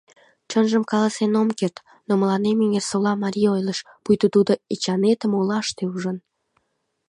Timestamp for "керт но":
1.59-2.13